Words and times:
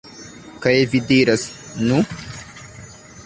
Kaj 0.63 0.71
vi 0.93 1.01
diras, 1.11 1.45
"Nu..." 1.91 2.01